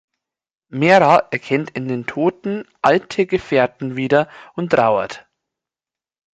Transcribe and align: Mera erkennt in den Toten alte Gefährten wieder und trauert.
Mera 0.69 1.27
erkennt 1.29 1.69
in 1.69 1.87
den 1.87 2.07
Toten 2.07 2.67
alte 2.81 3.27
Gefährten 3.27 3.95
wieder 3.95 4.29
und 4.55 4.71
trauert. 4.71 5.27